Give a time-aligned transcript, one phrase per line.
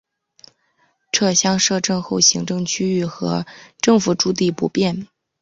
[1.11, 3.45] 撤乡设镇后行政区域和
[3.77, 5.07] 政府驻地不变。